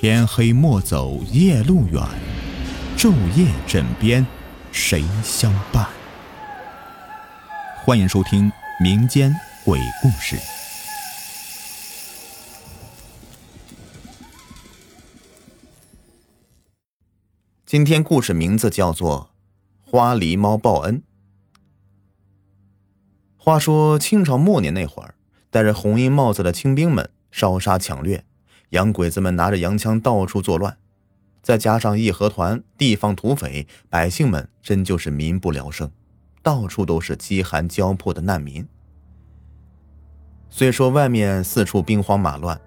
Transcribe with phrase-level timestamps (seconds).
[0.00, 2.00] 天黑莫走夜路远，
[2.96, 4.24] 昼夜枕边
[4.70, 5.88] 谁相伴？
[7.84, 8.48] 欢迎收听
[8.80, 9.34] 民间
[9.64, 10.38] 鬼故事。
[17.66, 19.30] 今天故事名字叫做
[19.90, 20.98] 《花狸猫报恩》。
[23.36, 25.16] 话说清朝末年那会儿，
[25.50, 28.24] 戴着红缨帽子的清兵们烧杀抢掠，
[28.70, 30.76] 洋鬼子们拿着洋枪到处作乱，
[31.42, 35.90] 再加上义和团、地方土匪，百姓们真就是民不聊生，
[36.42, 38.66] 到处都是饥寒交迫的难民。
[40.50, 42.60] 虽说外面四处兵荒马乱。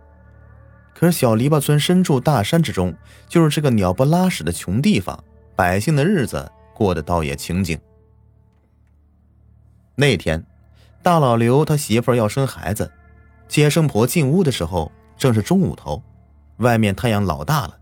[0.94, 2.96] 可是小篱笆村身处大山之中，
[3.28, 5.24] 就是这个鸟不拉屎的穷地方，
[5.56, 7.80] 百姓的日子过得倒也清静。
[9.96, 10.46] 那天，
[11.02, 12.92] 大老刘他媳妇要生孩子，
[13.48, 16.02] 接生婆进屋的时候正是中午头，
[16.58, 17.78] 外面太阳老大了。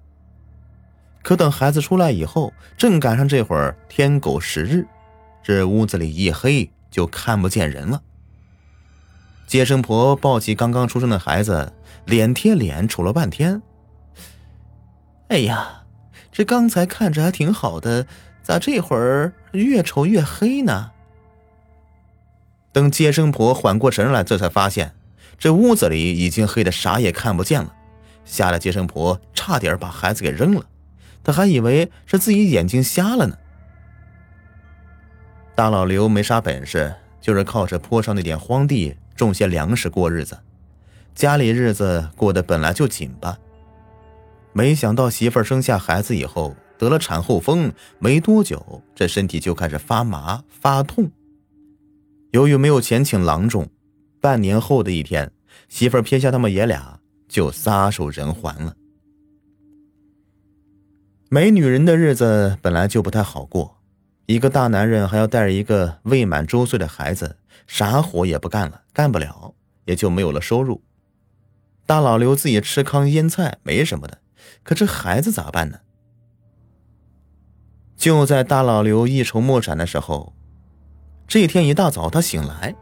[1.23, 4.85] 可等孩子出来以后，正赶上这会儿天狗食日，
[5.41, 8.01] 这屋子里一黑就看不见人了。
[9.47, 11.71] 接生婆抱起刚刚出生的孩子。
[12.05, 13.61] 脸贴脸瞅了半天，
[15.27, 15.83] 哎呀，
[16.31, 18.07] 这刚才看着还挺好的，
[18.41, 20.91] 咋这会儿越瞅越黑呢？
[22.71, 24.95] 等接生婆缓过神来，这才发现
[25.39, 27.73] 这屋子里已经黑的啥也看不见了，
[28.25, 30.65] 吓得接生婆差点把孩子给扔了，
[31.23, 33.37] 她还以为是自己眼睛瞎了呢。
[35.55, 40.37] 大老刘没啥本事，就是靠着坡上那点荒地种些粮食过日子。
[41.15, 43.37] 家里日子过得本来就紧巴，
[44.53, 51.11] 没想到媳妇生下孩子以后得了产后风，没多久这身体就开始发麻发痛。
[52.31, 53.67] 由于没有钱请郎中，
[54.21, 55.31] 半年后的一天，
[55.67, 58.75] 媳妇儿撇下他们爷俩就撒手人寰了。
[61.29, 63.77] 没女人的日子本来就不太好过，
[64.25, 67.37] 一个大男人还要带着一个未满周岁的孩子，
[67.67, 69.53] 啥活也不干了，干不了
[69.85, 70.81] 也就没有了收入。
[71.85, 74.19] 大老刘自己吃糠腌菜没什么的，
[74.63, 75.79] 可这孩子咋办呢？
[77.95, 80.33] 就在大老刘一筹莫展的时候，
[81.27, 82.75] 这一天一大早他醒来，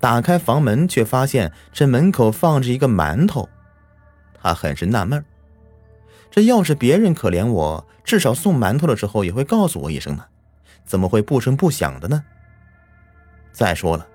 [0.00, 3.48] 打开房门，却发现这门口放着一个馒头。
[4.40, 5.24] 他很是纳闷
[6.30, 10.24] 这要是别人可怜我，至少送馒头的时候也会告诉我一声呢，
[10.84, 12.22] 怎么会不声不响的呢？
[13.50, 14.06] 再说了，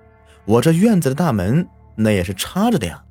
[0.46, 3.04] 我这院子的大门那也是插着的呀。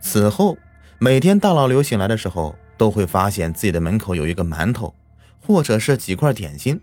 [0.00, 0.56] 此后，
[0.98, 4.94] 每天大老刘醒来的时候，都会发现自己的门口有一个馒头，
[5.40, 6.80] 或者是几块点心。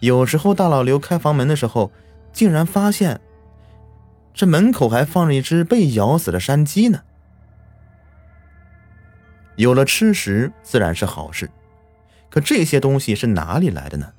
[0.00, 1.92] 有时候，大老刘开房门的时候，
[2.34, 3.18] 竟然发现
[4.34, 7.02] 这门口还放着一只被咬死的山鸡呢。
[9.56, 11.48] 有了吃食，自然是好事。
[12.28, 14.12] 可这些东西是哪里来的呢？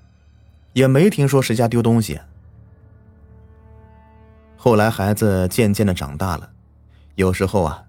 [0.71, 2.19] 也没听说谁家丢东西。
[4.55, 6.49] 后来，孩子渐渐的长大了，
[7.15, 7.83] 有时候啊。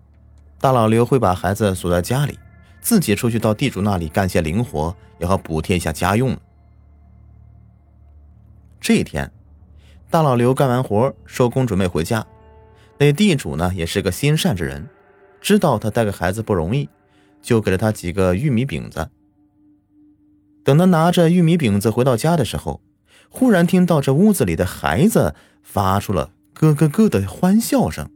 [0.58, 2.38] 大老刘会把孩子锁在家里，
[2.80, 6.36] 自己出去到地主那里干些零活，也好补贴一下家用。
[8.80, 9.30] 这一天，
[10.08, 12.26] 大老刘干完活收工准备回家，
[12.98, 14.88] 那地主呢也是个心善之人，
[15.40, 16.88] 知道他带个孩子不容易，
[17.42, 19.10] 就给了他几个玉米饼子。
[20.64, 22.80] 等他拿着玉米饼子回到家的时候，
[23.28, 28.10] 忽然听到这屋子里的孩子发出了咯咯咯的欢笑声。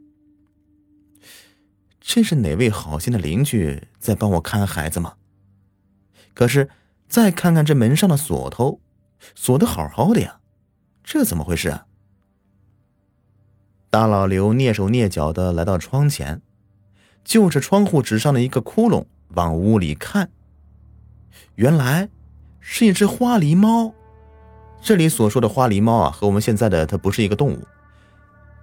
[2.00, 5.14] 这是哪位好心的邻居在帮我看孩子吗？
[6.34, 6.70] 可是
[7.08, 8.80] 再看看这门上的锁头，
[9.34, 10.39] 锁的好好的呀，
[11.12, 11.86] 这怎么回事啊？
[13.90, 16.40] 大老刘蹑手蹑脚的来到窗前，
[17.24, 20.30] 就着窗户纸上的一个窟窿往屋里看，
[21.56, 22.08] 原来
[22.60, 23.92] 是一只花狸猫。
[24.80, 27.66] 这里所说的花狸猫啊，和我们现在的它不是一个动物。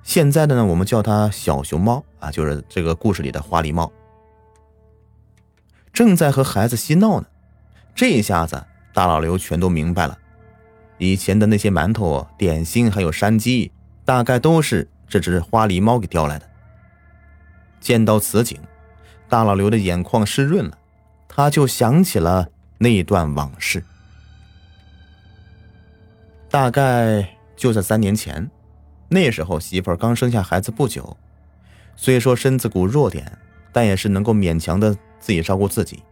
[0.01, 3.91] 现在的呢，我们叫它小熊猫啊，就是这个故事里的花狸猫，
[5.91, 7.27] 正在和孩子嬉闹呢。
[7.94, 10.17] 这一下子，大老刘全都明白了，
[10.97, 13.71] 以前的那些馒头、点心还有山鸡，
[14.03, 16.49] 大概都是这只花狸猫给叼来的。
[17.79, 18.59] 见到此景，
[19.29, 20.77] 大老刘的眼眶湿润了，
[21.27, 23.83] 他就想起了那段往事。
[26.49, 28.49] 大概就在三年前。
[29.09, 31.15] 那时候媳妇儿刚生下孩子不久，
[31.95, 33.38] 虽说身子骨弱点，
[33.71, 36.03] 但也是能够勉强的自己照顾自己。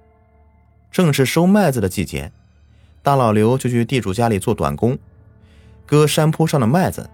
[0.92, 2.32] 正是收麦子的季节，
[3.06, 4.98] 大老刘就去地主家里做短工，
[5.86, 7.07] 割山坡上的麦子。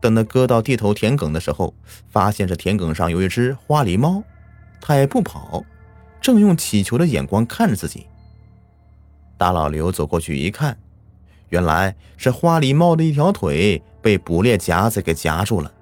[0.00, 1.74] 等他割到地头田埂的时候，
[2.08, 4.22] 发现这田埂上有一只花狸猫，
[4.80, 5.64] 他也不跑，
[6.20, 8.06] 正用乞求的眼光看着自己。
[9.36, 10.78] 大老刘走过去一看，
[11.48, 15.72] 原来是花狸猫的一条腿被捕猎夹子给夹住了。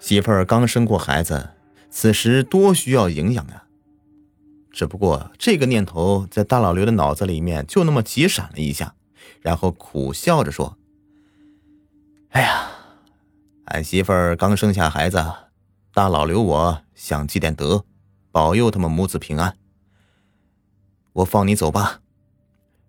[0.00, 1.50] 媳妇儿刚生过孩子，
[1.90, 3.69] 此时多需要营养啊！
[4.70, 8.94] 只不过这个念头在大老刘的脑子里面就那么急闪了一下，
[9.40, 10.78] 然后苦笑着说
[12.30, 12.70] ：“哎呀，
[13.64, 15.24] 俺媳妇儿刚生下孩子，
[15.92, 17.84] 大老刘我想积点德，
[18.30, 19.56] 保佑他们母子平安。
[21.14, 22.00] 我放你走吧。”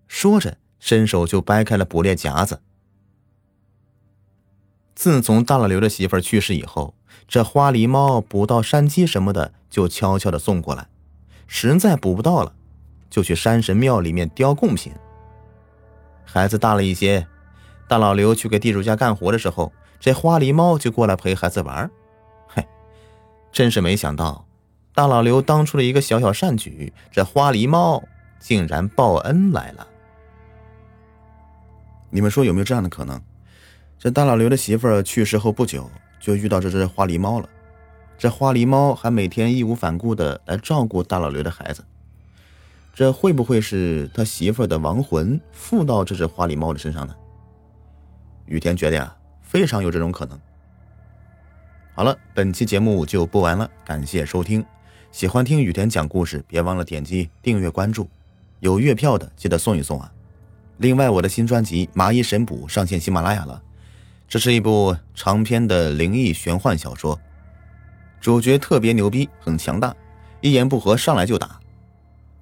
[0.07, 2.61] 说着，伸手就掰开了捕猎夹子。
[4.93, 6.93] 自从大老刘的媳妇儿去世以后，
[7.27, 10.89] 这花狸猫捕到山鸡什么的，就悄悄的送过来。
[11.53, 12.53] 实在捕不到了，
[13.09, 14.93] 就去山神庙里面叼贡品。
[16.23, 17.27] 孩子大了一些，
[17.89, 21.91] 大老刘去给地主家干活的时候，这花狸猫就过来陪孩子玩。
[22.47, 22.65] 嘿，
[23.51, 24.45] 真是没想到，
[24.95, 28.01] 大老刘当初的一个小小善举，这花狸猫
[28.39, 29.85] 竟然报恩来了。
[32.09, 33.21] 你们说有没有这样的可能？
[33.99, 37.49] 这大老刘的媳妇儿去世后不久，就遇到这只花狸猫了。
[38.21, 41.83] 这花狸猫还每天义无反顾的来照顾大老刘的孩子，
[42.93, 47.15] 这会不会是他媳妇儿的亡魂附到这只花狸猫的身上呢？
[48.45, 50.39] 雨田觉得呀，非常有这种可能。
[51.95, 54.63] 好了，本期节目就播完了，感谢收听。
[55.11, 58.07] 喜欢听雨田讲故事，别忘了点击订阅关注。
[58.59, 60.13] 有月票的记得送一送啊！
[60.77, 63.63] 另外，我的新专辑《麻衣神捕》上线喜马拉雅了，
[64.27, 67.19] 这是一部长篇的灵异玄幻小说。
[68.21, 69.93] 主角特别牛逼，很强大，
[70.41, 71.59] 一言不合上来就打。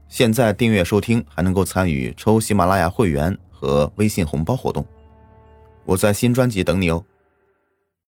[0.10, 4.86] 现在订阅收听还能够参与抽喜马拉雅会员和微信红包活动。
[5.86, 7.04] 我在新专辑等你哦。